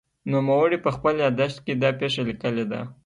[0.31, 2.81] نوموړي په خپل یادښت کې دا پېښه لیکلې ده.